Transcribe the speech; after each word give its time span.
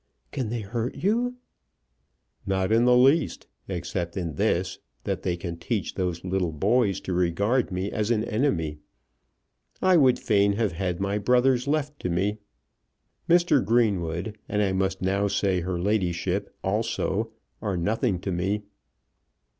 "Can 0.31 0.49
they 0.49 0.61
hurt 0.61 0.95
you?" 0.95 1.35
"Not 2.47 2.71
in 2.71 2.85
the 2.85 2.97
least, 2.97 3.45
except 3.67 4.17
in 4.17 4.33
this, 4.33 4.79
that 5.03 5.21
they 5.21 5.37
can 5.37 5.57
teach 5.57 5.93
those 5.93 6.23
little 6.23 6.51
boys 6.51 6.99
to 7.01 7.13
regard 7.13 7.71
me 7.71 7.91
as 7.91 8.09
an 8.09 8.23
enemy. 8.23 8.79
I 9.79 9.97
would 9.97 10.17
fain 10.17 10.53
have 10.53 10.71
had 10.71 10.99
my 10.99 11.19
brothers 11.19 11.67
left 11.67 11.99
to 11.99 12.09
me. 12.09 12.39
Mr. 13.29 13.63
Greenwood, 13.63 14.35
and 14.49 14.63
I 14.63 14.71
must 14.71 15.03
now 15.03 15.27
say 15.27 15.59
her 15.59 15.79
ladyship 15.79 16.51
also, 16.63 17.31
are 17.61 17.77
nothing 17.77 18.17
to 18.21 18.31
me." 18.31 18.63